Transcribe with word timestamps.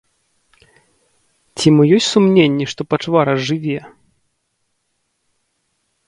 Ці 1.57 1.67
мо 1.75 1.83
ёсць 1.97 2.07
сумненні, 2.13 2.65
што 2.71 2.81
пачвара 2.93 3.33
жыве? 3.49 3.75